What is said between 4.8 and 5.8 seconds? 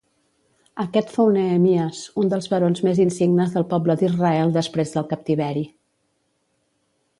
del captiveri.